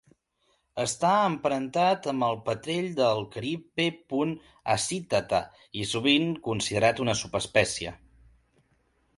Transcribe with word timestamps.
Està 0.83 1.09
emparentat 1.25 2.07
amb 2.13 2.25
el 2.27 2.39
petrell 2.47 2.87
del 3.01 3.21
carib 3.35 3.69
"P. 3.81 3.85
hasitata", 4.77 5.43
i 5.83 5.87
sovint 5.93 6.27
considerat 6.49 7.07
una 7.07 7.17
subespècie. 7.21 7.95